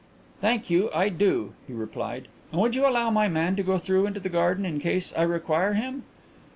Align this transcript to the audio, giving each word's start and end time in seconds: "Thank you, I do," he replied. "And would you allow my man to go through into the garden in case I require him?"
"Thank 0.41 0.71
you, 0.71 0.89
I 0.95 1.09
do," 1.09 1.53
he 1.67 1.73
replied. 1.73 2.27
"And 2.51 2.59
would 2.59 2.73
you 2.73 2.87
allow 2.87 3.11
my 3.11 3.27
man 3.27 3.55
to 3.57 3.61
go 3.61 3.77
through 3.77 4.07
into 4.07 4.19
the 4.19 4.29
garden 4.29 4.65
in 4.65 4.79
case 4.79 5.13
I 5.15 5.21
require 5.21 5.73
him?" 5.73 6.05